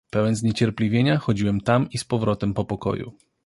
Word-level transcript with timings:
"Pełen 0.09 0.35
zniecierpliwienia 0.35 1.17
chodziłem 1.17 1.61
tam 1.61 1.89
i 1.89 1.97
z 1.97 2.03
powrotem 2.03 2.53
po 2.53 2.65
pokoju." 2.65 3.13